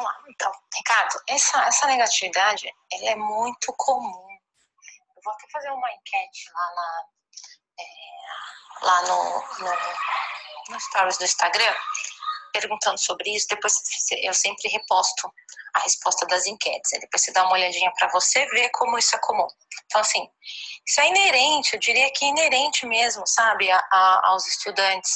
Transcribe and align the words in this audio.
vamos 0.00 0.04
lá. 0.04 0.24
Então, 0.28 0.52
Ricardo, 0.74 1.20
essa, 1.28 1.62
essa 1.64 1.86
negatividade, 1.86 2.72
ela 2.92 3.10
é 3.10 3.16
muito 3.16 3.72
comum. 3.76 4.28
Eu 5.16 5.22
vou 5.22 5.32
até 5.34 5.46
fazer 5.52 5.70
uma 5.70 5.92
enquete 5.92 6.50
lá, 6.52 6.74
na, 6.74 7.04
é, 7.78 8.84
lá 8.84 9.02
no, 9.02 9.64
no, 9.64 10.72
no 10.72 10.80
stories 10.80 11.18
do 11.18 11.24
Instagram, 11.24 11.74
perguntando 12.52 12.98
sobre 12.98 13.34
isso. 13.34 13.46
Depois 13.48 13.74
eu 14.22 14.34
sempre 14.34 14.68
reposto 14.68 15.32
a 15.74 15.80
resposta 15.80 16.26
das 16.26 16.46
enquetes. 16.46 16.90
Depois 17.00 17.22
você 17.22 17.32
dá 17.32 17.44
uma 17.44 17.52
olhadinha 17.52 17.92
para 17.98 18.08
você 18.08 18.46
ver 18.46 18.70
como 18.70 18.98
isso 18.98 19.14
é 19.14 19.18
comum. 19.20 19.46
Então, 19.86 20.00
assim, 20.00 20.28
isso 20.86 21.00
é 21.00 21.08
inerente, 21.08 21.74
eu 21.74 21.80
diria 21.80 22.12
que 22.12 22.24
é 22.24 22.28
inerente 22.28 22.86
mesmo, 22.86 23.26
sabe, 23.26 23.70
a, 23.70 23.78
a, 23.90 24.28
aos 24.28 24.46
estudantes, 24.46 25.12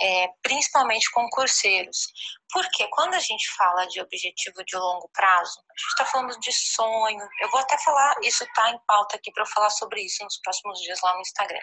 é, 0.00 0.28
principalmente 0.42 1.10
concurseiros. 1.10 2.06
Porque 2.52 2.86
quando 2.88 3.14
a 3.14 3.18
gente 3.18 3.50
fala 3.56 3.86
de 3.86 4.00
objetivo 4.00 4.62
de 4.64 4.76
longo 4.76 5.08
prazo, 5.14 5.58
a 5.58 5.72
gente 5.72 5.88
está 5.88 6.04
falando 6.04 6.38
de 6.38 6.52
sonho. 6.52 7.26
Eu 7.40 7.50
vou 7.50 7.60
até 7.60 7.78
falar, 7.78 8.14
isso 8.22 8.44
está 8.44 8.70
em 8.70 8.78
pauta 8.86 9.16
aqui 9.16 9.32
para 9.32 9.42
eu 9.42 9.46
falar 9.46 9.70
sobre 9.70 10.02
isso 10.02 10.22
nos 10.22 10.38
próximos 10.42 10.78
dias 10.80 11.00
lá 11.02 11.14
no 11.14 11.20
Instagram. 11.20 11.60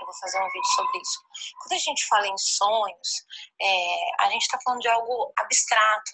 Eu 0.00 0.06
vou 0.06 0.14
fazer 0.20 0.38
um 0.40 0.50
vídeo 0.50 0.68
sobre 0.74 0.98
isso. 1.00 1.20
Quando 1.60 1.72
a 1.74 1.78
gente 1.78 2.06
fala 2.06 2.26
em 2.26 2.38
sonhos, 2.38 3.08
é, 3.62 3.96
a 4.20 4.30
gente 4.30 4.42
está 4.42 4.58
falando 4.64 4.80
de 4.80 4.88
algo 4.88 5.32
abstrato, 5.38 6.10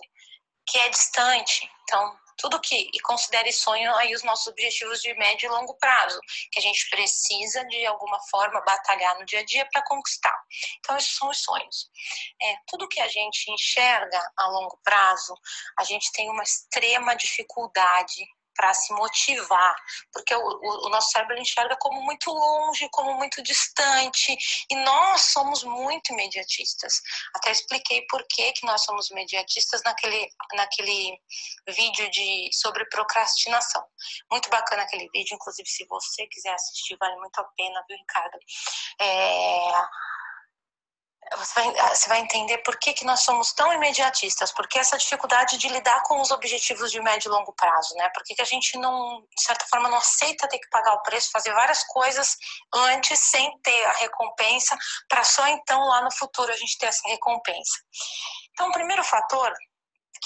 que 0.66 0.78
é 0.78 0.88
distante. 0.88 1.70
Então, 1.82 2.16
tudo 2.42 2.60
que 2.60 2.90
e 2.92 3.00
considere 3.00 3.52
sonho 3.52 3.94
aí 3.96 4.14
os 4.14 4.22
nossos 4.22 4.48
objetivos 4.48 5.00
de 5.00 5.14
médio 5.14 5.46
e 5.46 5.50
longo 5.50 5.74
prazo, 5.74 6.18
que 6.50 6.58
a 6.58 6.62
gente 6.62 6.88
precisa 6.90 7.64
de 7.66 7.86
alguma 7.86 8.18
forma 8.30 8.60
batalhar 8.62 9.18
no 9.18 9.24
dia 9.24 9.40
a 9.40 9.44
dia 9.44 9.68
para 9.70 9.82
conquistar. 9.82 10.36
Então 10.78 10.96
esses 10.96 11.14
são 11.14 11.28
os 11.28 11.40
sonhos. 11.40 11.88
É, 12.40 12.56
tudo 12.66 12.88
que 12.88 13.00
a 13.00 13.08
gente 13.08 13.50
enxerga 13.50 14.20
a 14.36 14.48
longo 14.48 14.78
prazo, 14.82 15.34
a 15.78 15.84
gente 15.84 16.10
tem 16.12 16.28
uma 16.30 16.42
extrema 16.42 17.14
dificuldade 17.14 18.26
para 18.54 18.72
se 18.74 18.92
motivar, 18.94 19.76
porque 20.12 20.34
o, 20.34 20.40
o, 20.40 20.86
o, 20.86 20.88
nosso 20.90 21.10
cérebro 21.10 21.38
enxerga 21.38 21.76
como 21.76 22.02
muito 22.02 22.30
longe, 22.30 22.88
como 22.90 23.14
muito 23.14 23.42
distante, 23.42 24.36
e 24.70 24.76
nós 24.76 25.22
somos 25.22 25.64
muito 25.64 26.12
imediatistas. 26.12 27.00
Até 27.34 27.50
expliquei 27.50 28.06
por 28.06 28.24
que, 28.28 28.52
que 28.52 28.66
nós 28.66 28.84
somos 28.84 29.10
imediatistas 29.10 29.82
naquele, 29.84 30.28
naquele 30.54 31.18
vídeo 31.68 32.10
de, 32.10 32.50
sobre 32.52 32.84
procrastinação. 32.86 33.84
Muito 34.30 34.48
bacana 34.50 34.82
aquele 34.82 35.08
vídeo, 35.12 35.34
inclusive 35.34 35.68
se 35.68 35.86
você 35.86 36.26
quiser 36.26 36.54
assistir, 36.54 36.96
vale 36.98 37.16
muito 37.16 37.38
a 37.38 37.44
pena, 37.56 37.84
viu, 37.88 37.96
Ricardo? 37.96 38.38
É, 39.00 39.72
você 41.44 41.54
vai, 41.54 41.80
ah, 41.80 41.94
você 41.94 42.08
vai 42.08 42.20
entender 42.20 42.58
por 42.58 42.78
que, 42.78 42.92
que 42.92 43.04
nós 43.04 43.20
somos 43.20 43.52
tão 43.52 43.72
imediatistas, 43.72 44.52
porque 44.52 44.78
essa 44.78 44.96
dificuldade 44.96 45.58
de 45.58 45.68
lidar 45.68 46.02
com 46.04 46.20
os 46.20 46.30
objetivos 46.30 46.90
de 46.90 47.00
médio 47.00 47.28
e 47.28 47.32
longo 47.32 47.52
prazo, 47.52 47.94
né? 47.96 48.08
Por 48.10 48.22
que, 48.22 48.34
que 48.34 48.42
a 48.42 48.46
gente 48.46 48.78
não, 48.78 49.20
de 49.20 49.42
certa 49.42 49.66
forma, 49.66 49.88
não 49.88 49.98
aceita 49.98 50.48
ter 50.48 50.58
que 50.58 50.68
pagar 50.70 50.94
o 50.94 51.02
preço, 51.02 51.30
fazer 51.30 51.52
várias 51.52 51.82
coisas 51.84 52.36
antes 52.72 53.18
sem 53.18 53.50
ter 53.60 53.84
a 53.86 53.92
recompensa, 53.92 54.76
para 55.08 55.24
só 55.24 55.46
então 55.48 55.80
lá 55.88 56.02
no 56.02 56.12
futuro 56.12 56.52
a 56.52 56.56
gente 56.56 56.78
ter 56.78 56.86
essa 56.86 57.08
recompensa. 57.08 57.78
Então, 58.52 58.68
o 58.68 58.72
primeiro 58.72 59.02
fator 59.02 59.52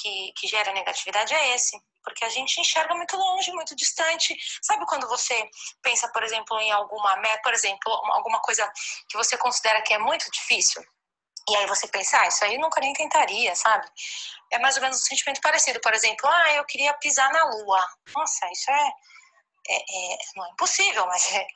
que, 0.01 0.33
que 0.37 0.47
gera 0.47 0.73
negatividade 0.73 1.35
é 1.35 1.55
esse, 1.55 1.81
porque 2.05 2.25
a 2.25 2.29
gente 2.29 2.61
enxerga 2.61 2.95
muito 2.95 3.17
longe, 3.17 3.53
muito 3.53 3.75
distante. 3.75 4.37
Sabe 4.63 4.87
quando 4.87 5.09
você 5.09 5.49
pensa, 5.83 6.09
por 6.13 6.23
exemplo, 6.23 6.59
em 6.61 6.71
alguma 6.71 7.17
meta, 7.17 7.41
por 7.43 7.55
exemplo, 7.55 7.93
alguma 8.13 8.41
coisa 8.41 8.71
que 9.09 9.17
você 9.17 9.37
considera 9.37 9.83
que 9.83 9.95
é 9.95 9.99
muito 9.99 10.31
difícil? 10.31 10.85
E 11.49 11.57
aí 11.57 11.67
você 11.67 11.87
pensa, 11.89 12.21
ah, 12.21 12.27
isso 12.27 12.45
aí 12.45 12.55
eu 12.55 12.61
nunca 12.61 12.81
nem 12.81 12.93
tentaria, 12.93 13.55
sabe? 13.55 13.87
É 14.51 14.59
mais 14.59 14.77
ou 14.77 14.83
menos 14.83 14.99
um 15.01 15.05
sentimento 15.05 15.41
parecido. 15.41 15.81
Por 15.81 15.95
exemplo, 15.95 16.29
ah, 16.29 16.53
eu 16.55 16.65
queria 16.65 16.93
pisar 16.95 17.33
na 17.33 17.45
lua. 17.45 17.87
Nossa, 18.15 18.51
isso 18.51 18.71
é, 18.71 18.93
é, 19.69 19.77
é 19.77 20.17
não 20.35 20.47
é 20.47 20.51
impossível, 20.51 21.07
mas 21.07 21.33
é, 21.35 21.47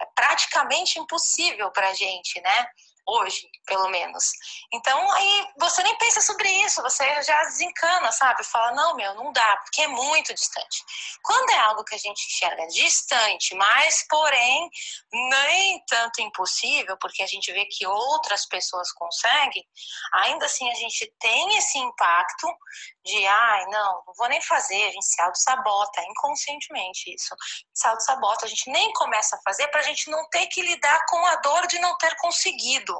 é 0.00 0.06
praticamente 0.14 0.98
impossível 0.98 1.70
pra 1.72 1.92
gente, 1.92 2.40
né? 2.40 2.66
Hoje, 3.06 3.48
pelo 3.66 3.88
menos. 3.88 4.24
Então, 4.72 5.10
aí 5.12 5.46
você 5.58 5.82
nem 5.82 5.96
pensa 5.98 6.20
sobre 6.20 6.48
isso, 6.64 6.82
você 6.82 7.22
já 7.22 7.42
desencana, 7.44 8.10
sabe? 8.12 8.44
Fala, 8.44 8.72
não, 8.72 8.94
meu, 8.94 9.14
não 9.14 9.32
dá, 9.32 9.56
porque 9.58 9.82
é 9.82 9.88
muito 9.88 10.32
distante. 10.34 10.84
Quando 11.22 11.50
é 11.50 11.58
algo 11.58 11.84
que 11.84 11.94
a 11.94 11.98
gente 11.98 12.26
enxerga 12.26 12.66
distante, 12.68 13.54
mas, 13.54 14.06
porém, 14.08 14.70
nem 15.12 15.84
tanto 15.86 16.20
impossível, 16.22 16.96
porque 16.98 17.22
a 17.22 17.26
gente 17.26 17.52
vê 17.52 17.64
que 17.66 17.86
outras 17.86 18.46
pessoas 18.46 18.92
conseguem, 18.92 19.64
ainda 20.14 20.46
assim 20.46 20.70
a 20.70 20.74
gente 20.74 21.12
tem 21.18 21.56
esse 21.56 21.78
impacto 21.78 22.48
de, 23.04 23.26
ai, 23.26 23.66
não, 23.66 24.02
não 24.06 24.14
vou 24.16 24.28
nem 24.28 24.40
fazer, 24.40 24.84
a 24.84 24.90
gente 24.90 25.06
se 25.06 25.20
auto-sabota, 25.20 26.02
inconscientemente 26.02 27.14
isso. 27.14 27.34
Se 27.74 27.86
auto-sabota, 27.86 28.46
a 28.46 28.48
gente 28.48 28.70
nem 28.70 28.92
começa 28.92 29.36
a 29.36 29.40
fazer 29.42 29.68
para 29.68 29.80
a 29.80 29.84
gente 29.84 30.10
não 30.10 30.28
ter 30.28 30.46
que 30.46 30.62
lidar 30.62 31.04
com 31.06 31.24
a 31.26 31.36
dor 31.36 31.66
de 31.66 31.78
não 31.78 31.96
ter 31.98 32.14
conseguido. 32.16 32.91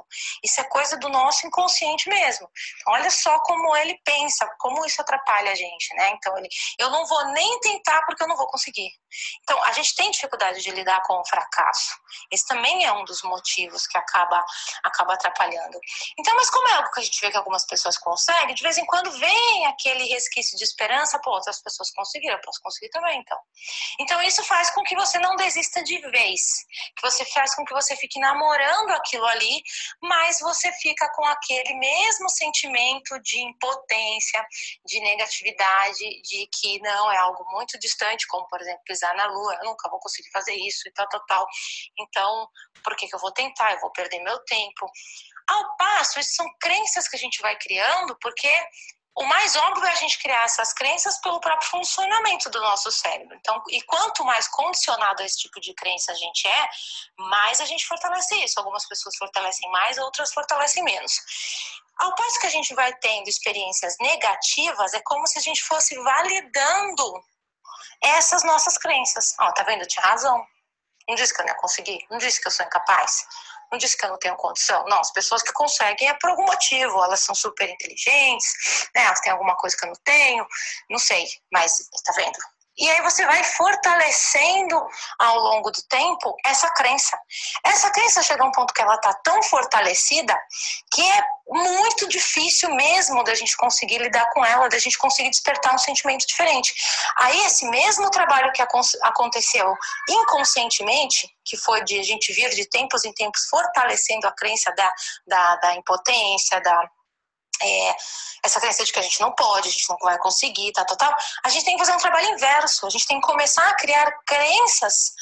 Isso 0.43 0.59
é 0.61 0.63
coisa 0.65 0.97
do 0.97 1.09
nosso 1.09 1.45
inconsciente 1.45 2.09
mesmo. 2.09 2.49
Olha 2.87 3.09
só 3.09 3.39
como 3.39 3.75
ele 3.77 3.99
pensa, 4.03 4.47
como 4.59 4.85
isso 4.85 5.01
atrapalha 5.01 5.51
a 5.51 5.55
gente, 5.55 5.93
né? 5.95 6.09
Então, 6.11 6.37
ele, 6.37 6.47
eu 6.79 6.89
não 6.89 7.05
vou 7.05 7.25
nem 7.27 7.59
tentar 7.59 8.03
porque 8.05 8.23
eu 8.23 8.27
não 8.27 8.35
vou 8.35 8.47
conseguir. 8.47 8.89
Então, 9.43 9.61
a 9.63 9.71
gente 9.73 9.95
tem 9.95 10.11
dificuldade 10.11 10.61
de 10.61 10.71
lidar 10.71 11.01
com 11.03 11.13
o 11.19 11.25
fracasso. 11.25 11.95
Esse 12.31 12.45
também 12.45 12.85
é 12.85 12.91
um 12.91 13.03
dos 13.05 13.21
motivos 13.23 13.85
que 13.87 13.97
acaba, 13.97 14.43
acaba 14.83 15.13
atrapalhando. 15.13 15.79
Então, 16.17 16.35
mas 16.35 16.49
como 16.49 16.67
é 16.67 16.73
algo 16.73 16.91
que 16.91 16.99
a 16.99 17.03
gente 17.03 17.19
vê 17.21 17.31
que 17.31 17.37
algumas 17.37 17.65
pessoas 17.65 17.97
conseguem, 17.97 18.55
de 18.55 18.63
vez 18.63 18.77
em 18.77 18.85
quando 18.85 19.11
vem 19.11 19.65
aquele 19.67 20.05
resquício 20.05 20.57
de 20.57 20.63
esperança, 20.63 21.19
pô, 21.19 21.31
outras 21.31 21.61
pessoas 21.61 21.91
conseguiram, 21.91 22.35
eu 22.35 22.41
posso 22.41 22.61
conseguir 22.61 22.89
também, 22.89 23.19
então. 23.19 23.37
Então, 23.99 24.21
isso 24.21 24.43
faz 24.43 24.69
com 24.71 24.83
que 24.83 24.95
você 24.95 25.19
não 25.19 25.35
desista 25.35 25.83
de 25.83 25.99
vez, 26.09 26.65
que 26.95 27.01
você 27.01 27.25
faz 27.25 27.55
com 27.55 27.65
que 27.65 27.73
você 27.73 27.95
fique 27.95 28.19
namorando 28.19 28.91
aquilo 28.91 29.25
ali, 29.27 29.61
mas 30.01 30.39
você 30.39 30.71
fica 30.73 31.09
com 31.15 31.25
aquele 31.25 31.75
mesmo 31.75 32.29
sentimento 32.29 33.19
de 33.21 33.39
impotência, 33.41 34.45
de 34.85 34.99
negatividade, 34.99 36.21
de 36.21 36.47
que 36.47 36.79
não 36.79 37.11
é 37.11 37.17
algo 37.17 37.45
muito 37.51 37.77
distante, 37.79 38.27
como 38.27 38.47
por 38.47 38.61
exemplo 38.61 38.81
pisar 38.85 39.15
na 39.15 39.25
lua, 39.25 39.55
eu 39.55 39.65
nunca 39.65 39.89
vou 39.89 39.99
conseguir 39.99 40.29
fazer 40.31 40.53
isso 40.55 40.87
e 40.87 40.91
tal, 40.91 41.07
tal, 41.09 41.25
tal. 41.25 41.47
Então, 41.99 42.47
por 42.83 42.95
que, 42.95 43.07
que 43.07 43.15
eu 43.15 43.19
vou 43.19 43.31
tentar? 43.31 43.73
Eu 43.73 43.79
vou 43.79 43.91
perder 43.91 44.19
meu 44.19 44.39
tempo. 44.45 44.85
Ao 45.47 45.77
passo, 45.77 46.19
isso 46.19 46.35
são 46.35 46.47
crenças 46.59 47.07
que 47.07 47.15
a 47.15 47.19
gente 47.19 47.41
vai 47.41 47.57
criando, 47.57 48.17
porque 48.21 48.49
o 49.15 49.23
mais 49.25 49.55
óbvio 49.55 49.85
é 49.85 49.91
a 49.91 49.95
gente 49.95 50.17
criar 50.19 50.43
essas 50.43 50.73
crenças 50.73 51.17
pelo 51.19 51.39
próprio 51.39 51.69
funcionamento 51.69 52.49
do 52.49 52.59
nosso 52.61 52.91
cérebro. 52.91 53.35
Então, 53.35 53.61
e 53.69 53.81
quanto 53.83 54.25
mais 54.25 54.47
condicionado 54.47 55.21
a 55.21 55.25
esse 55.25 55.37
tipo 55.37 55.59
de 55.61 55.73
crença 55.75 56.11
a 56.11 56.15
gente 56.15 56.47
é, 56.47 56.69
mais 57.19 57.61
a 57.61 57.65
gente 57.65 57.85
fortalece 57.85 58.35
isso. 58.43 58.59
Algumas 58.59 58.87
pessoas 58.87 59.15
fortalecem 59.17 59.69
mais, 59.71 59.97
outras 59.99 60.33
fortalecem 60.33 60.83
menos. 60.83 61.13
Ao 61.99 62.15
passo 62.15 62.39
que 62.39 62.47
a 62.47 62.51
gente 62.51 62.73
vai 62.73 62.91
tendo 62.95 63.27
experiências 63.27 63.95
negativas, 63.99 64.93
é 64.95 65.01
como 65.05 65.27
se 65.27 65.37
a 65.37 65.41
gente 65.41 65.61
fosse 65.63 65.95
validando 66.01 67.23
essas 68.01 68.43
nossas 68.43 68.79
crenças. 68.79 69.35
Ó, 69.39 69.47
oh, 69.47 69.53
tá 69.53 69.63
vendo? 69.63 69.85
Tinha 69.85 70.05
razão. 70.05 70.43
Não 71.07 71.15
disse 71.15 71.33
que 71.33 71.41
eu 71.41 71.45
não 71.45 71.53
ia 71.53 71.59
conseguir, 71.59 71.99
não 72.09 72.17
disse 72.17 72.41
que 72.41 72.47
eu 72.47 72.51
sou 72.51 72.65
incapaz. 72.65 73.25
Não 73.71 73.77
disse 73.77 73.97
que 73.97 74.05
eu 74.05 74.09
não 74.09 74.19
tenho 74.19 74.35
condição. 74.35 74.85
Não, 74.85 74.99
as 74.99 75.11
pessoas 75.11 75.41
que 75.41 75.51
conseguem 75.51 76.07
é 76.07 76.13
por 76.13 76.29
algum 76.29 76.45
motivo. 76.45 77.03
Elas 77.03 77.21
são 77.21 77.33
super 77.33 77.67
inteligentes, 77.67 78.87
né? 78.95 79.03
elas 79.05 79.19
têm 79.19 79.31
alguma 79.31 79.55
coisa 79.55 79.75
que 79.75 79.83
eu 79.83 79.87
não 79.87 79.95
tenho, 80.03 80.47
não 80.89 80.99
sei. 80.99 81.27
Mas, 81.51 81.89
tá 82.05 82.13
vendo? 82.15 82.37
E 82.77 82.89
aí 82.89 83.01
você 83.01 83.25
vai 83.25 83.43
fortalecendo 83.43 84.87
ao 85.19 85.37
longo 85.37 85.69
do 85.69 85.81
tempo 85.83 86.35
essa 86.45 86.69
crença. 86.71 87.17
Essa 87.63 87.91
crença 87.91 88.23
chega 88.23 88.43
a 88.43 88.47
um 88.47 88.51
ponto 88.51 88.73
que 88.73 88.81
ela 88.81 88.95
está 88.95 89.13
tão 89.23 89.41
fortalecida 89.43 90.35
que 90.91 91.01
é 91.01 91.21
muito 91.47 92.07
difícil 92.07 92.73
mesmo 92.73 93.23
da 93.23 93.35
gente 93.35 93.55
conseguir 93.57 93.99
lidar 93.99 94.27
com 94.31 94.43
ela, 94.43 94.69
da 94.69 94.79
gente 94.79 94.97
conseguir 94.97 95.29
despertar 95.29 95.75
um 95.75 95.77
sentimento 95.77 96.25
diferente. 96.25 96.73
Aí 97.17 97.45
esse 97.45 97.65
mesmo 97.69 98.09
trabalho 98.09 98.51
que 98.53 98.63
aconteceu 99.03 99.75
inconscientemente, 100.09 101.29
que 101.45 101.57
foi 101.57 101.83
de 101.83 101.99
a 101.99 102.03
gente 102.03 102.33
vir 102.33 102.49
de 102.51 102.67
tempos 102.69 103.05
em 103.05 103.13
tempos 103.13 103.45
fortalecendo 103.49 104.27
a 104.27 104.31
crença 104.31 104.73
da, 104.75 104.91
da, 105.27 105.55
da 105.57 105.75
impotência, 105.75 106.59
da 106.61 106.89
é, 107.63 107.95
essa 108.43 108.59
crença 108.59 108.83
de 108.83 108.91
que 108.91 108.99
a 108.99 109.03
gente 109.03 109.21
não 109.21 109.31
pode, 109.31 109.69
a 109.69 109.71
gente 109.71 109.89
não 109.89 109.97
vai 110.01 110.17
conseguir, 110.17 110.71
tal, 110.73 110.85
tal, 110.85 110.97
tal, 110.97 111.15
a 111.43 111.49
gente 111.49 111.65
tem 111.65 111.75
que 111.75 111.85
fazer 111.85 111.95
um 111.95 112.01
trabalho 112.01 112.29
inverso, 112.29 112.85
a 112.85 112.89
gente 112.89 113.07
tem 113.07 113.19
que 113.19 113.27
começar 113.27 113.67
a 113.67 113.75
criar 113.75 114.11
crenças 114.25 115.13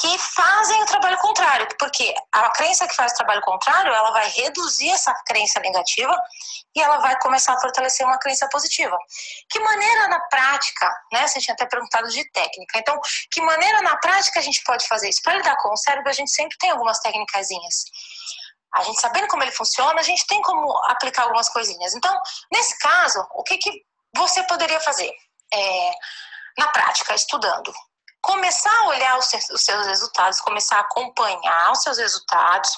que 0.00 0.18
fazem 0.18 0.82
o 0.82 0.86
trabalho 0.86 1.18
contrário, 1.18 1.68
porque 1.78 2.14
a 2.32 2.48
crença 2.50 2.88
que 2.88 2.94
faz 2.94 3.12
o 3.12 3.16
trabalho 3.16 3.42
contrário, 3.42 3.92
ela 3.92 4.10
vai 4.12 4.28
reduzir 4.30 4.90
essa 4.90 5.12
crença 5.26 5.60
negativa 5.60 6.16
e 6.74 6.80
ela 6.80 6.98
vai 6.98 7.18
começar 7.18 7.52
a 7.52 7.60
fortalecer 7.60 8.06
uma 8.06 8.18
crença 8.18 8.48
positiva. 8.48 8.96
Que 9.50 9.58
maneira 9.58 10.08
na 10.08 10.20
prática, 10.20 10.90
né? 11.12 11.26
Você 11.26 11.40
tinha 11.40 11.54
até 11.54 11.66
perguntado 11.66 12.08
de 12.08 12.24
técnica. 12.30 12.78
Então, 12.78 12.98
que 13.30 13.42
maneira 13.42 13.82
na 13.82 13.96
prática 13.96 14.38
a 14.40 14.42
gente 14.42 14.62
pode 14.64 14.86
fazer 14.86 15.08
isso? 15.08 15.20
Para 15.22 15.34
lidar 15.34 15.56
com 15.56 15.70
o 15.70 15.76
cérebro, 15.76 16.08
a 16.08 16.14
gente 16.14 16.30
sempre 16.30 16.56
tem 16.58 16.70
algumas 16.70 16.98
técnicas 17.00 17.50
a 18.74 18.82
gente 18.84 19.00
sabendo 19.00 19.28
como 19.28 19.42
ele 19.42 19.52
funciona, 19.52 19.98
a 20.00 20.04
gente 20.04 20.26
tem 20.26 20.40
como 20.42 20.76
aplicar 20.86 21.22
algumas 21.24 21.48
coisinhas. 21.48 21.94
Então, 21.94 22.16
nesse 22.52 22.78
caso, 22.78 23.26
o 23.34 23.42
que, 23.42 23.58
que 23.58 23.82
você 24.16 24.42
poderia 24.44 24.80
fazer? 24.80 25.10
É, 25.52 25.90
na 26.58 26.68
prática, 26.68 27.14
estudando. 27.14 27.72
Começar 28.22 28.76
a 28.80 28.88
olhar 28.88 29.18
os 29.18 29.26
seus 29.26 29.86
resultados, 29.86 30.40
começar 30.40 30.76
a 30.76 30.80
acompanhar 30.80 31.72
os 31.72 31.82
seus 31.82 31.98
resultados. 31.98 32.70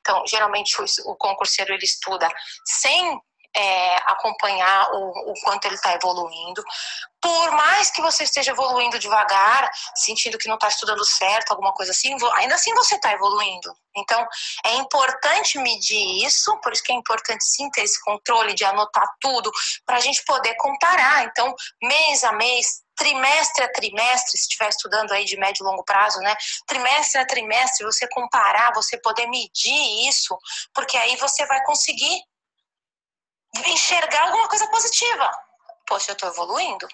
Então, 0.00 0.24
geralmente 0.26 0.76
o 1.04 1.16
concurseiro 1.16 1.72
ele 1.72 1.84
estuda 1.84 2.28
sem 2.64 3.20
é, 3.54 3.96
acompanhar 4.10 4.90
o, 4.92 5.32
o, 5.32 5.34
quanto 5.42 5.64
ele 5.64 5.74
está 5.74 5.94
evoluindo. 5.94 6.62
Por 7.20 7.50
mais 7.52 7.90
que 7.90 8.00
você 8.00 8.22
esteja 8.22 8.52
evoluindo 8.52 8.98
devagar, 8.98 9.68
sentindo 9.96 10.38
que 10.38 10.48
não 10.48 10.54
está 10.54 10.68
estudando 10.68 11.04
certo, 11.04 11.50
alguma 11.50 11.72
coisa 11.72 11.90
assim, 11.90 12.16
ainda 12.34 12.54
assim 12.54 12.72
você 12.74 12.94
está 12.94 13.12
evoluindo. 13.12 13.74
Então, 13.96 14.24
é 14.64 14.74
importante 14.74 15.58
medir 15.58 16.24
isso, 16.24 16.56
por 16.60 16.72
isso 16.72 16.82
que 16.84 16.92
é 16.92 16.94
importante 16.94 17.44
sim 17.44 17.68
ter 17.70 17.82
esse 17.82 18.00
controle 18.04 18.54
de 18.54 18.64
anotar 18.64 19.08
tudo, 19.20 19.50
para 19.84 19.96
a 19.96 20.00
gente 20.00 20.22
poder 20.24 20.54
comparar. 20.56 21.24
Então, 21.24 21.52
mês 21.82 22.22
a 22.22 22.32
mês, 22.32 22.82
trimestre 22.96 23.64
a 23.64 23.72
trimestre, 23.72 24.38
se 24.38 24.44
estiver 24.44 24.68
estudando 24.68 25.10
aí 25.12 25.24
de 25.24 25.36
médio 25.36 25.64
e 25.64 25.66
longo 25.68 25.84
prazo, 25.84 26.20
né? 26.20 26.36
Trimestre 26.66 27.20
a 27.20 27.26
trimestre, 27.26 27.84
você 27.84 28.06
comparar, 28.08 28.72
você 28.72 28.96
poder 28.98 29.26
medir 29.26 30.08
isso, 30.08 30.36
porque 30.72 30.96
aí 30.96 31.16
você 31.16 31.44
vai 31.46 31.62
conseguir 31.64 32.22
enxergar 33.66 34.22
alguma 34.24 34.48
coisa 34.48 34.66
positiva. 34.68 35.30
Poxa, 35.86 36.10
eu 36.10 36.14
estou 36.14 36.28
evoluindo. 36.28 36.86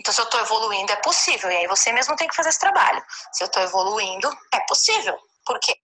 Então, 0.00 0.14
se 0.14 0.20
eu 0.20 0.24
estou 0.24 0.40
evoluindo, 0.40 0.92
é 0.92 0.96
possível. 0.96 1.50
E 1.50 1.56
aí 1.56 1.66
você 1.66 1.92
mesmo 1.92 2.16
tem 2.16 2.28
que 2.28 2.36
fazer 2.36 2.50
esse 2.50 2.60
trabalho. 2.60 3.04
Se 3.32 3.42
eu 3.42 3.46
estou 3.46 3.62
evoluindo, 3.62 4.30
é 4.52 4.60
possível. 4.60 5.18
Por 5.44 5.58
quê? 5.58 5.74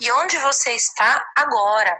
E 0.00 0.10
onde 0.12 0.38
você 0.38 0.72
está 0.72 1.24
agora? 1.36 1.96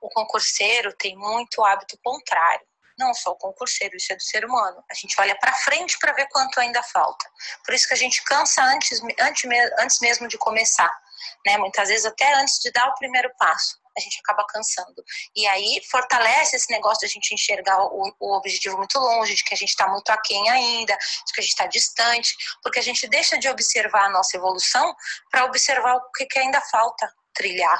O 0.00 0.08
concurseiro 0.10 0.92
tem 0.94 1.16
muito 1.16 1.62
hábito 1.64 1.98
contrário. 2.02 2.66
Não 2.98 3.12
só 3.12 3.32
o 3.32 3.36
concurseiro, 3.36 3.96
isso 3.96 4.12
é 4.12 4.16
do 4.16 4.22
ser 4.22 4.44
humano. 4.44 4.82
A 4.90 4.94
gente 4.94 5.20
olha 5.20 5.36
para 5.38 5.52
frente 5.52 5.98
para 5.98 6.12
ver 6.12 6.28
quanto 6.28 6.60
ainda 6.60 6.82
falta. 6.82 7.28
Por 7.64 7.74
isso 7.74 7.88
que 7.88 7.94
a 7.94 7.96
gente 7.96 8.22
cansa 8.22 8.62
antes, 8.62 9.00
antes, 9.20 9.44
antes 9.80 10.00
mesmo 10.00 10.28
de 10.28 10.38
começar. 10.38 10.90
Né? 11.44 11.58
Muitas 11.58 11.88
vezes 11.88 12.06
até 12.06 12.34
antes 12.34 12.58
de 12.60 12.70
dar 12.70 12.88
o 12.88 12.94
primeiro 12.94 13.30
passo 13.36 13.83
a 13.96 14.00
gente 14.00 14.18
acaba 14.20 14.44
cansando. 14.46 15.02
E 15.34 15.46
aí 15.46 15.80
fortalece 15.90 16.56
esse 16.56 16.70
negócio 16.70 17.00
de 17.00 17.06
a 17.06 17.08
gente 17.08 17.32
enxergar 17.34 17.78
o, 17.80 18.12
o 18.20 18.36
objetivo 18.36 18.76
muito 18.76 18.98
longe, 18.98 19.34
de 19.34 19.44
que 19.44 19.54
a 19.54 19.56
gente 19.56 19.70
está 19.70 19.88
muito 19.88 20.10
aquém 20.10 20.48
ainda, 20.50 20.96
de 20.96 21.32
que 21.32 21.40
a 21.40 21.42
gente 21.42 21.52
está 21.52 21.66
distante, 21.66 22.34
porque 22.62 22.78
a 22.78 22.82
gente 22.82 23.06
deixa 23.06 23.38
de 23.38 23.48
observar 23.48 24.06
a 24.06 24.10
nossa 24.10 24.36
evolução 24.36 24.94
para 25.30 25.44
observar 25.44 25.96
o 25.96 26.10
que, 26.12 26.26
que 26.26 26.38
ainda 26.38 26.60
falta 26.60 27.08
trilhar. 27.34 27.78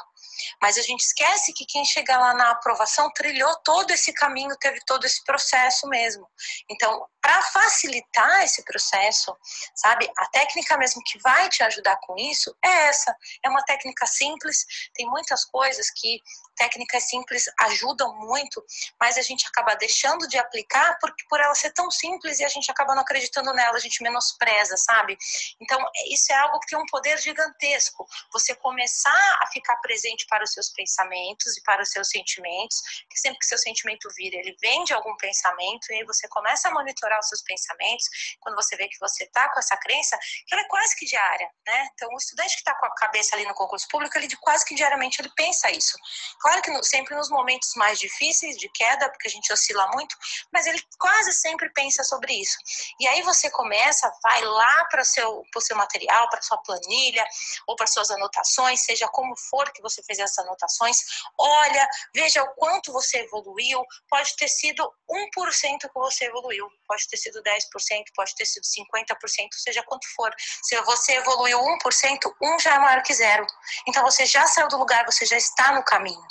Mas 0.61 0.79
a 0.79 0.83
gente 0.83 1.01
esquece 1.01 1.53
que 1.53 1.65
quem 1.67 1.85
chega 1.85 2.19
lá 2.19 2.35
na 2.35 2.51
aprovação 2.51 3.11
trilhou 3.13 3.55
todo 3.65 3.91
esse 3.91 4.13
caminho, 4.13 4.57
teve 4.59 4.81
todo 4.87 5.05
esse 5.05 5.23
processo 5.25 5.89
mesmo. 5.89 6.27
Então, 6.71 7.07
para 7.21 7.41
facilitar 7.43 8.43
esse 8.45 8.63
processo, 8.65 9.35
sabe, 9.75 10.11
a 10.19 10.27
técnica 10.27 10.77
mesmo 10.77 11.03
que 11.05 11.19
vai 11.21 11.49
te 11.49 11.63
ajudar 11.63 11.97
com 12.03 12.15
isso 12.19 12.55
é 12.63 12.89
essa. 12.89 13.17
É 13.43 13.49
uma 13.49 13.63
técnica 13.65 14.07
simples, 14.07 14.65
tem 14.95 15.07
muitas 15.07 15.45
coisas 15.47 15.91
que 15.91 16.21
técnicas 16.57 17.05
simples 17.05 17.45
ajudam 17.61 18.15
muito, 18.17 18.65
mas 19.01 19.19
a 19.19 19.23
gente 19.23 19.47
acaba 19.47 19.75
deixando 19.75 20.29
de 20.29 20.39
aplicar 20.39 20.99
porque 21.01 21.25
por 21.29 21.41
ela 21.41 21.55
ser 21.55 21.73
tão 21.73 21.91
simples 21.91 22.39
e 22.41 22.45
a 22.45 22.49
gente 22.49 22.71
acaba 22.71 22.95
não 22.95 23.03
acreditando 23.03 23.53
nela, 23.53 23.77
a 23.77 23.81
gente 23.81 24.03
menospreza, 24.03 24.77
sabe? 24.77 25.17
Então, 25.61 25.79
isso 26.11 26.33
é 26.33 26.37
algo 26.37 26.61
que 26.61 26.69
tem 26.69 26.79
um 26.79 26.87
poder 26.87 27.19
gigantesco. 27.19 28.07
Você 28.33 28.55
começar 28.55 29.39
a 29.41 29.47
ficar 29.49 29.77
presente 29.77 30.24
para 30.26 30.44
os 30.44 30.53
seus 30.53 30.71
pensamentos 30.71 31.56
e 31.56 31.62
para 31.62 31.82
os 31.82 31.91
seus 31.91 32.09
sentimentos, 32.09 32.81
que 33.11 33.19
sempre 33.19 33.38
que 33.38 33.47
seu 33.47 33.59
sentimento 33.59 34.09
vira, 34.17 34.37
ele 34.37 34.56
vem 34.61 34.85
de 34.85 34.94
algum 34.94 35.17
pensamento 35.17 35.91
e 35.91 35.97
aí 35.97 36.05
você 36.05 36.29
começa 36.29 36.69
a 36.69 36.73
monitorar 36.73 37.19
os 37.21 37.29
seus 37.29 37.43
pensamentos, 37.43 38.06
quando 38.41 38.56
você 38.56 38.76
vê 38.76 38.88
que 38.88 38.99
você 38.99 39.25
está 39.25 39.49
com 39.53 39.59
essa 39.59 39.76
crença, 39.76 40.19
que 40.47 40.55
ela 40.55 40.62
é 40.62 40.69
quase 40.69 40.97
que 40.97 41.06
diária, 41.06 41.49
né? 41.67 41.88
Então, 41.94 42.09
o 42.12 42.19
estudante 42.19 42.55
que 42.55 42.61
está 42.61 42.75
com 42.75 42.87
a 42.87 42.94
cabeça 42.94 43.35
ali 43.37 43.44
no 43.47 43.55
concurso 43.55 43.87
público, 43.88 44.17
ele 44.19 44.29
quase 44.41 44.65
que 44.65 44.75
diariamente 44.75 45.21
ele 45.21 45.31
pensa 45.37 45.71
isso. 45.71 45.97
Claro 46.41 46.62
que 46.62 46.70
no, 46.70 46.82
sempre 46.82 47.15
nos 47.15 47.31
momentos 47.31 47.73
mais 47.77 47.99
difíceis 47.99 48.56
de 48.56 48.69
queda, 48.70 49.09
porque 49.11 49.29
a 49.29 49.31
gente 49.31 49.53
oscila 49.53 49.88
muito, 49.93 50.17
mas 50.53 50.67
ele 50.67 50.82
quase 50.99 51.32
sempre 51.32 51.70
pensa 51.70 52.03
sobre 52.05 52.32
isso. 52.35 52.56
E 53.00 53.09
aí 53.09 53.23
você 53.23 53.50
começa, 53.50 54.12
vai 54.23 54.43
lá 54.43 54.85
para 54.87 55.03
o 55.03 55.05
seu, 55.05 55.43
seu 55.61 55.77
material, 55.77 56.29
para 56.29 56.43
sua 56.43 56.59
planilha, 56.59 57.25
ou 57.67 57.77
para 57.77 57.87
suas 57.87 58.11
anotações, 58.11 58.85
seja 58.85 59.09
como 59.09 59.37
for 59.37 59.70
que 59.73 59.82
você 59.82 60.03
fez 60.03 60.14
essas 60.19 60.39
anotações, 60.39 60.99
olha, 61.39 61.89
veja 62.15 62.43
o 62.43 62.55
quanto 62.55 62.93
você 62.93 63.19
evoluiu, 63.19 63.83
pode 64.09 64.35
ter 64.37 64.49
sido 64.49 64.83
1% 65.11 65.79
que 65.81 65.89
você 65.95 66.27
evoluiu, 66.27 66.69
pode 66.87 67.07
ter 67.09 67.17
sido 67.17 67.43
10%, 67.43 68.05
pode 68.15 68.35
ter 68.35 68.47
sido 68.47 68.65
50%, 68.65 69.17
seja 69.53 69.83
quanto 69.83 70.07
for. 70.15 70.35
Se 70.63 70.81
você 70.83 71.13
evoluiu 71.17 71.59
1%, 71.59 72.35
1 72.43 72.59
já 72.61 72.75
é 72.75 72.79
maior 72.79 73.03
que 73.03 73.15
zero. 73.15 73.47
Então 73.87 74.03
você 74.03 74.27
já 74.27 74.47
saiu 74.47 74.69
do 74.69 74.79
lugar, 74.79 75.05
você 75.05 75.25
já 75.27 75.37
está 75.37 75.73
no 75.73 75.85
caminho. 75.85 76.27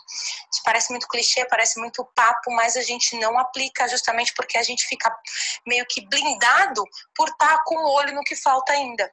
Isso 0.51 0.61
parece 0.63 0.91
muito 0.91 1.07
clichê, 1.07 1.45
parece 1.45 1.79
muito 1.79 2.05
papo, 2.15 2.51
mas 2.51 2.75
a 2.75 2.81
gente 2.81 3.17
não 3.17 3.37
aplica 3.37 3.87
justamente 3.87 4.33
porque 4.35 4.57
a 4.57 4.63
gente 4.63 4.85
fica 4.87 5.15
meio 5.65 5.85
que 5.87 6.07
blindado 6.07 6.83
por 7.15 7.29
estar 7.29 7.63
com 7.65 7.75
o 7.75 7.91
olho 7.93 8.13
no 8.13 8.21
que 8.21 8.35
falta 8.35 8.73
ainda. 8.73 9.11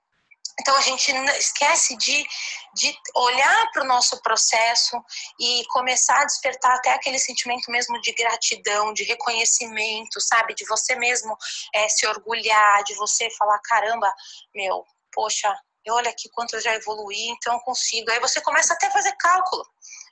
Então 0.60 0.76
a 0.76 0.80
gente 0.82 1.10
esquece 1.38 1.96
de, 1.96 2.26
de 2.74 2.94
olhar 3.14 3.70
para 3.72 3.82
o 3.82 3.86
nosso 3.86 4.20
processo 4.20 5.02
e 5.38 5.64
começar 5.68 6.20
a 6.20 6.26
despertar 6.26 6.76
até 6.76 6.92
aquele 6.92 7.18
sentimento 7.18 7.70
mesmo 7.70 7.98
de 8.02 8.12
gratidão, 8.12 8.92
de 8.92 9.04
reconhecimento, 9.04 10.20
sabe? 10.20 10.54
De 10.54 10.66
você 10.66 10.94
mesmo 10.96 11.34
é, 11.74 11.88
se 11.88 12.06
orgulhar, 12.06 12.84
de 12.84 12.94
você 12.96 13.30
falar: 13.30 13.58
caramba, 13.60 14.12
meu, 14.54 14.84
poxa, 15.12 15.54
olha 15.88 16.10
aqui 16.10 16.28
quanto 16.30 16.54
eu 16.54 16.60
já 16.60 16.74
evoluí, 16.74 17.30
então 17.30 17.54
eu 17.54 17.60
consigo. 17.60 18.10
Aí 18.10 18.20
você 18.20 18.40
começa 18.42 18.74
até 18.74 18.86
a 18.86 18.92
fazer 18.92 19.16
cálculo, 19.16 19.64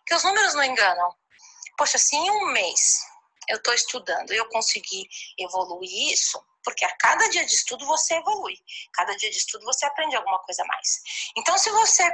que 0.06 0.14
os 0.14 0.24
números 0.24 0.54
não 0.54 0.64
enganam. 0.64 1.14
Poxa, 1.76 1.98
se 1.98 2.16
em 2.16 2.30
um 2.30 2.46
mês 2.46 3.07
eu 3.48 3.56
estou 3.56 3.74
estudando 3.74 4.32
eu 4.32 4.48
consegui 4.48 5.08
evoluir 5.38 6.12
isso, 6.12 6.42
porque 6.62 6.84
a 6.84 6.96
cada 6.96 7.28
dia 7.28 7.44
de 7.44 7.54
estudo 7.54 7.86
você 7.86 8.14
evolui, 8.14 8.56
cada 8.92 9.16
dia 9.16 9.30
de 9.30 9.36
estudo 9.36 9.64
você 9.64 9.86
aprende 9.86 10.16
alguma 10.16 10.38
coisa 10.40 10.64
mais. 10.64 11.00
Então, 11.36 11.56
se 11.58 11.70
você 11.70 12.04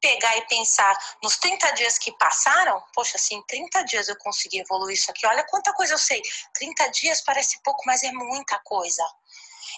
pegar 0.00 0.36
e 0.36 0.46
pensar 0.46 0.94
nos 1.22 1.38
30 1.38 1.70
dias 1.70 1.96
que 1.96 2.12
passaram, 2.18 2.82
poxa, 2.92 3.16
assim, 3.16 3.42
30 3.48 3.82
dias 3.84 4.08
eu 4.08 4.16
consegui 4.18 4.60
evoluir 4.60 4.94
isso 4.94 5.10
aqui, 5.10 5.26
olha 5.26 5.42
quanta 5.44 5.72
coisa 5.72 5.94
eu 5.94 5.98
sei. 5.98 6.20
30 6.52 6.88
dias 6.88 7.22
parece 7.22 7.58
pouco, 7.62 7.82
mas 7.86 8.02
é 8.02 8.12
muita 8.12 8.58
coisa. 8.58 9.02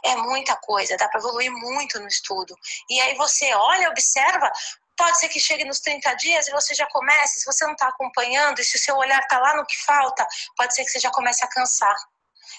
É 0.05 0.17
muita 0.17 0.57
coisa, 0.57 0.97
dá 0.97 1.09
para 1.09 1.21
evoluir 1.21 1.51
muito 1.53 2.01
no 2.01 2.09
estudo. 2.09 2.55
E 2.91 3.01
aí 3.01 3.15
você 3.15 3.55
olha, 3.55 3.89
observa, 3.89 4.51
pode 4.97 5.19
ser 5.19 5.29
que 5.29 5.39
chegue 5.39 5.65
nos 5.65 5.81
30 5.81 6.15
dias 6.15 6.49
e 6.49 6.53
você 6.53 6.75
já 6.75 6.87
comece, 6.87 7.41
se 7.41 7.47
você 7.47 7.65
não 7.65 7.73
está 7.73 7.89
acompanhando, 7.89 8.61
e 8.61 8.65
se 8.65 8.77
o 8.77 8.81
seu 8.81 8.97
olhar 8.97 9.21
está 9.21 9.39
lá 9.39 9.57
no 9.57 9.67
que 9.67 9.77
falta, 9.85 10.27
pode 10.57 10.75
ser 10.75 10.85
que 10.85 10.91
você 10.91 10.99
já 10.99 11.11
comece 11.11 11.45
a 11.45 11.49
cansar 11.49 11.95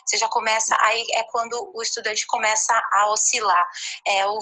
você 0.05 0.17
já 0.17 0.27
começa, 0.27 0.75
aí 0.81 1.05
é 1.13 1.23
quando 1.23 1.71
o 1.73 1.81
estudante 1.81 2.25
começa 2.27 2.73
a 2.91 3.09
oscilar. 3.11 3.67
É 4.05 4.25
o, 4.25 4.37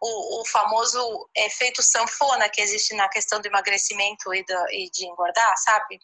o, 0.00 0.40
o 0.40 0.46
famoso 0.46 1.28
efeito 1.36 1.82
sanfona 1.82 2.48
que 2.48 2.60
existe 2.60 2.94
na 2.94 3.08
questão 3.08 3.40
do 3.40 3.46
emagrecimento 3.46 4.34
e, 4.34 4.44
do, 4.44 4.70
e 4.70 4.90
de 4.90 5.06
engordar, 5.06 5.56
sabe? 5.58 6.00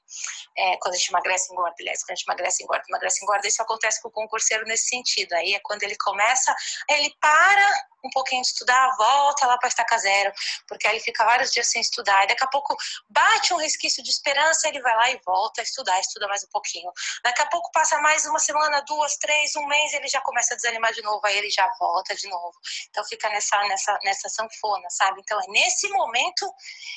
É, 0.57 0.77
quando 0.79 0.95
a 0.95 0.97
gente 0.97 1.09
emagrece, 1.09 1.53
engorda, 1.53 1.75
aliás, 1.81 2.03
quando 2.03 2.13
a 2.13 2.15
gente 2.15 2.25
emagrece, 2.27 2.63
engorda, 2.63 2.85
emagrece, 2.89 3.23
engorda, 3.23 3.49
isso 3.49 3.63
acontece 3.63 4.03
com 4.03 4.09
o 4.09 4.13
concurseiro 4.13 4.65
nesse 4.65 4.89
sentido. 4.89 5.33
Aí 5.35 5.55
é 5.55 5.61
quando 5.61 5.83
ele 5.83 5.97
começa, 5.97 6.55
ele 6.89 7.15
para 7.21 7.89
um 8.05 8.11
pouquinho 8.11 8.43
de 8.43 8.49
estudar, 8.49 8.97
volta 8.97 9.47
lá 9.47 9.59
para 9.59 9.69
estaca 9.69 9.99
zero, 9.99 10.33
porque 10.67 10.87
aí 10.87 10.95
ele 10.95 11.05
fica 11.05 11.25
vários 11.25 11.51
dias 11.51 11.69
sem 11.69 11.81
estudar, 11.81 12.25
e 12.25 12.29
daqui 12.29 12.45
a 12.45 12.49
pouco 12.49 12.77
bate 13.09 13.53
um 13.53 13.57
resquício 13.57 14.03
de 14.03 14.11
esperança, 14.11 14.69
ele 14.69 14.81
vai 14.81 14.95
lá 14.95 15.11
e 15.11 15.21
volta 15.25 15.61
a 15.61 15.65
estudar, 15.65 15.99
estuda 15.99 16.29
mais 16.29 16.45
um 16.45 16.49
pouquinho. 16.49 16.91
Daqui 17.25 17.43
a 17.43 17.47
pouco 17.47 17.71
passa 17.73 17.99
mais 17.99 18.25
uma 18.27 18.39
semana, 18.39 18.78
duas, 18.83 19.17
três, 19.17 19.55
um 19.57 19.67
mês, 19.67 19.93
ele 19.93 20.09
já 20.09 20.21
começa 20.21 20.55
a 20.55 20.57
desanimar 20.57 20.93
de 20.93 21.03
novo, 21.03 21.21
aí 21.25 21.37
ele 21.39 21.51
já 21.51 21.69
volta 21.79 22.15
de 22.15 22.29
novo. 22.29 22.59
Então 22.89 23.05
fica 23.05 23.29
nessa, 23.29 23.59
nessa, 23.69 23.99
nessa 24.05 24.29
sanfona, 24.29 24.89
sabe? 24.91 25.21
Então 25.21 25.39
é 25.41 25.47
nesse 25.49 25.89
momento 25.89 26.51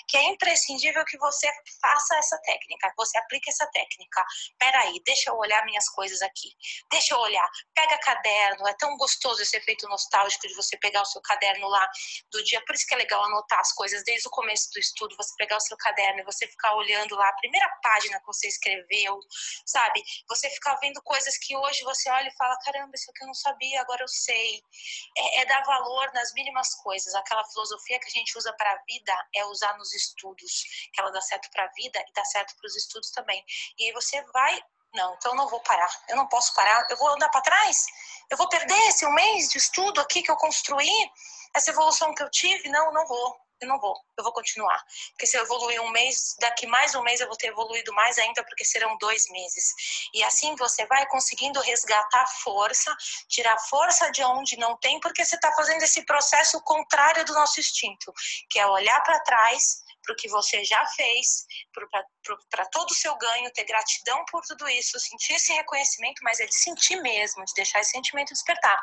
que 0.07 0.17
é 0.17 0.23
imprescindível 0.25 1.03
que 1.05 1.17
você 1.17 1.47
faça 1.81 2.17
essa 2.17 2.37
técnica, 2.39 2.89
que 2.89 2.95
você 2.95 3.17
aplique 3.17 3.49
essa 3.49 3.65
técnica. 3.67 4.23
Peraí, 4.57 5.01
deixa 5.05 5.29
eu 5.29 5.37
olhar 5.37 5.63
minhas 5.65 5.87
coisas 5.89 6.21
aqui, 6.21 6.49
deixa 6.91 7.13
eu 7.13 7.19
olhar, 7.19 7.47
pega 7.73 7.97
caderno, 7.99 8.67
é 8.67 8.73
tão 8.73 8.95
gostoso 8.97 9.41
esse 9.41 9.57
efeito 9.57 9.87
nostálgico 9.87 10.47
de 10.47 10.55
você 10.55 10.77
pegar 10.77 11.01
o 11.01 11.05
seu 11.05 11.21
caderno 11.21 11.67
lá 11.67 11.89
do 12.31 12.43
dia. 12.43 12.61
Por 12.65 12.75
isso 12.75 12.85
que 12.87 12.93
é 12.93 12.97
legal 12.97 13.23
anotar 13.25 13.59
as 13.59 13.71
coisas 13.73 14.03
desde 14.03 14.27
o 14.27 14.31
começo 14.31 14.69
do 14.71 14.79
estudo, 14.79 15.15
você 15.15 15.33
pegar 15.37 15.57
o 15.57 15.61
seu 15.61 15.77
caderno 15.77 16.21
e 16.21 16.23
você 16.23 16.47
ficar 16.47 16.75
olhando 16.75 17.15
lá 17.15 17.27
a 17.27 17.33
primeira 17.33 17.67
página 17.81 18.19
que 18.19 18.25
você 18.25 18.47
escreveu, 18.47 19.19
sabe? 19.65 20.03
Você 20.27 20.49
ficar 20.49 20.75
vendo 20.75 21.01
coisas 21.01 21.37
que 21.37 21.55
hoje 21.55 21.70
você 21.79 22.09
olha 22.09 22.27
e 22.27 22.35
fala: 22.37 22.57
caramba, 22.59 22.91
isso 22.95 23.09
aqui 23.11 23.23
eu 23.23 23.27
não 23.27 23.33
sabia, 23.33 23.81
agora 23.81 24.03
eu 24.03 24.07
sei. 24.07 24.61
É, 25.17 25.41
é 25.41 25.45
dar 25.45 25.63
valor 25.63 26.11
nas 26.13 26.33
mínimas 26.33 26.73
coisas. 26.75 27.13
Aquela 27.15 27.43
filosofia 27.45 27.99
que 27.99 28.07
a 28.07 28.11
gente 28.11 28.37
usa 28.37 28.53
para 28.53 28.71
a 28.71 28.79
vida 28.87 29.13
é 29.35 29.45
usar 29.45 29.77
nos 29.77 29.93
estudos, 29.93 30.63
que 30.93 31.01
ela 31.01 31.11
dá 31.11 31.21
certo 31.21 31.49
para 31.51 31.65
a 31.65 31.71
vida 31.75 31.99
e 31.99 32.13
dá 32.13 32.23
certo 32.25 32.55
para 32.57 32.67
os 32.67 32.75
estudos 32.75 33.11
também. 33.11 33.43
E 33.77 33.85
aí 33.85 33.91
você 33.93 34.21
vai 34.33 34.61
Não, 34.93 35.13
então 35.15 35.31
eu 35.31 35.37
não 35.37 35.47
vou 35.47 35.61
parar. 35.61 35.89
Eu 36.09 36.17
não 36.17 36.27
posso 36.27 36.53
parar. 36.53 36.85
Eu 36.89 36.97
vou 36.97 37.09
andar 37.09 37.29
para 37.29 37.41
trás? 37.41 37.85
Eu 38.29 38.37
vou 38.37 38.49
perder 38.49 38.77
esse 38.89 39.05
um 39.05 39.13
mês 39.13 39.49
de 39.49 39.57
estudo 39.57 40.01
aqui 40.01 40.21
que 40.21 40.31
eu 40.31 40.35
construí? 40.37 40.89
Essa 41.55 41.71
evolução 41.71 42.13
que 42.13 42.23
eu 42.23 42.29
tive? 42.29 42.69
Não, 42.69 42.91
não 42.91 43.05
vou. 43.07 43.39
Eu 43.61 43.67
não 43.67 43.79
vou. 43.79 43.95
Eu 44.17 44.23
vou 44.23 44.33
continuar. 44.33 44.83
Porque 45.11 45.27
se 45.27 45.37
eu 45.37 45.43
evoluir 45.43 45.79
um 45.81 45.89
mês, 45.91 46.35
daqui 46.39 46.65
mais 46.65 46.95
um 46.95 47.03
mês 47.03 47.21
eu 47.21 47.27
vou 47.27 47.37
ter 47.37 47.47
evoluído 47.47 47.93
mais 47.93 48.17
ainda, 48.17 48.43
porque 48.43 48.65
serão 48.65 48.97
dois 48.97 49.29
meses. 49.29 49.71
E 50.13 50.23
assim 50.23 50.55
você 50.55 50.85
vai 50.87 51.05
conseguindo 51.07 51.59
resgatar 51.61 52.25
força, 52.43 52.95
tirar 53.29 53.57
força 53.59 54.09
de 54.11 54.23
onde 54.23 54.57
não 54.57 54.75
tem, 54.77 54.99
porque 54.99 55.23
você 55.23 55.35
está 55.35 55.51
fazendo 55.53 55.83
esse 55.83 56.03
processo 56.05 56.59
contrário 56.61 57.23
do 57.23 57.33
nosso 57.33 57.59
instinto, 57.59 58.11
que 58.49 58.57
é 58.57 58.65
olhar 58.65 58.99
para 59.01 59.19
trás 59.19 59.80
para 60.03 60.13
o 60.13 60.15
que 60.15 60.27
você 60.29 60.63
já 60.63 60.85
fez, 60.95 61.45
para 62.49 62.65
todo 62.65 62.91
o 62.91 62.95
seu 62.95 63.15
ganho, 63.17 63.51
ter 63.51 63.63
gratidão 63.63 64.23
por 64.31 64.41
tudo 64.41 64.67
isso, 64.69 64.99
sentir 64.99 65.33
esse 65.33 65.53
reconhecimento, 65.53 66.21
mas 66.23 66.39
é 66.39 66.45
de 66.45 66.55
sentir 66.55 67.01
mesmo, 67.01 67.43
de 67.45 67.53
deixar 67.53 67.79
esse 67.79 67.91
sentimento 67.91 68.33
despertar, 68.33 68.81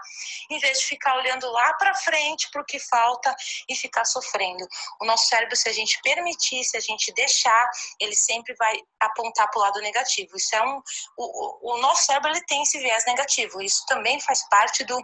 em 0.50 0.58
vez 0.58 0.80
de 0.80 0.86
ficar 0.86 1.16
olhando 1.16 1.50
lá 1.50 1.74
para 1.74 1.94
frente 1.94 2.48
para 2.50 2.62
o 2.62 2.64
que 2.64 2.78
falta 2.78 3.34
e 3.68 3.76
ficar 3.76 4.04
sofrendo. 4.04 4.66
O 5.00 5.04
nosso 5.04 5.26
cérebro, 5.28 5.56
se 5.56 5.68
a 5.68 5.72
gente 5.72 6.00
permitir, 6.02 6.64
se 6.64 6.76
a 6.76 6.80
gente 6.80 7.12
deixar, 7.12 7.68
ele 8.00 8.14
sempre 8.14 8.54
vai 8.54 8.78
apontar 9.00 9.50
para 9.50 9.60
o 9.60 9.62
lado 9.62 9.80
negativo. 9.80 10.36
Isso 10.36 10.54
é 10.54 10.62
um, 10.62 10.80
o, 11.16 11.74
o 11.74 11.78
nosso 11.78 12.04
cérebro 12.04 12.30
ele 12.30 12.44
tem 12.44 12.62
esse 12.62 12.78
viés 12.78 13.04
negativo. 13.06 13.60
Isso 13.62 13.84
também 13.86 14.20
faz 14.20 14.46
parte 14.48 14.84
do 14.84 14.98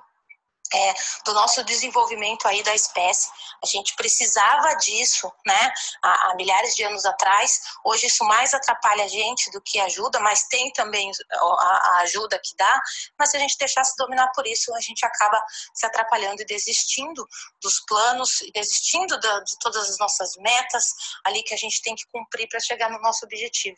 é, 0.73 0.95
do 1.25 1.33
nosso 1.35 1.63
desenvolvimento 1.65 2.47
aí 2.47 2.63
da 2.63 2.75
espécie. 2.75 3.31
A 3.63 3.67
gente 3.67 3.95
precisava 3.95 4.75
disso, 4.77 5.31
né, 5.47 5.73
há, 6.03 6.31
há, 6.31 6.35
milhares 6.35 6.75
de 6.75 6.83
anos 6.83 7.05
atrás. 7.05 7.61
Hoje 7.85 8.07
isso 8.07 8.25
mais 8.25 8.55
atrapalha 8.55 9.05
a 9.05 9.09
gente 9.09 9.51
do 9.51 9.61
que 9.61 9.79
ajuda, 9.81 10.19
mas 10.21 10.45
tem 10.45 10.73
também 10.73 11.11
a, 11.33 11.39
a 11.39 11.99
ajuda 12.01 12.41
que 12.43 12.57
dá. 12.57 12.81
Mas 13.19 13.31
se 13.31 13.37
a 13.37 13.41
gente 13.41 13.57
deixasse 13.59 13.97
dominar 13.97 14.31
por 14.33 14.47
isso, 14.47 14.75
a 14.75 14.81
gente 14.81 15.05
acaba 15.05 15.43
se 15.75 15.87
atrapalhando 15.87 16.43
e 16.43 16.47
desistindo 16.47 17.27
dos 17.63 17.81
planos, 17.87 18.39
desistindo 18.53 19.19
da, 19.21 19.41
de 19.41 19.59
todas 19.61 19.89
as 19.89 19.99
nossas 19.99 20.37
metas 20.37 20.87
ali 21.25 21.43
que 21.43 21.55
a 21.55 21.59
gente 21.59 21.81
tem 21.83 21.95
que 21.95 22.07
cumprir 22.13 22.49
para 22.49 22.61
chegar 22.61 22.91
no 22.91 23.01
nosso 23.01 23.25
objetivo. 23.25 23.77